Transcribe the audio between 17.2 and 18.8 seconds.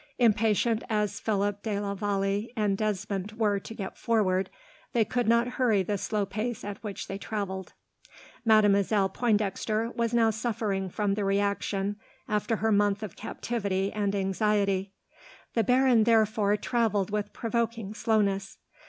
provoking slowness.